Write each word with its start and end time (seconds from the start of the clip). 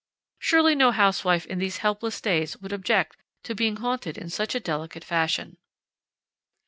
Surely 0.39 0.73
no 0.73 0.89
housewife 0.89 1.45
in 1.45 1.59
these 1.59 1.77
helpless 1.77 2.19
days 2.19 2.57
would 2.57 2.73
object 2.73 3.17
to 3.43 3.53
being 3.53 3.75
haunted 3.75 4.17
in 4.17 4.31
such 4.31 4.59
delicate 4.63 5.03
fashion. 5.03 5.57